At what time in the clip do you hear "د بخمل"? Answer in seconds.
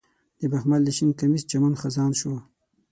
0.39-0.81